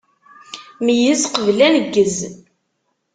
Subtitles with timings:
[0.85, 2.17] Meyyez qbel aneggez.